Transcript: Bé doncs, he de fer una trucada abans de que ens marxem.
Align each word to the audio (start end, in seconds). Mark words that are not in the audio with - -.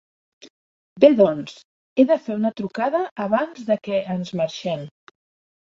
Bé 1.03 1.11
doncs, 1.19 1.59
he 1.97 2.05
de 2.13 2.17
fer 2.29 2.37
una 2.39 2.53
trucada 2.63 3.03
abans 3.27 3.71
de 3.71 3.81
que 3.89 4.01
ens 4.15 4.37
marxem. 4.41 4.87